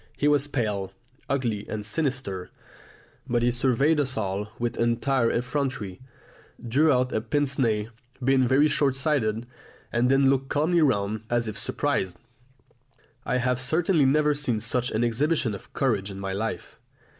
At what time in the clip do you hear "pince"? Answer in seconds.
7.21-7.59